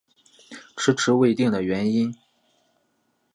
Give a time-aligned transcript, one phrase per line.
[0.77, 2.15] 迟迟未定的原因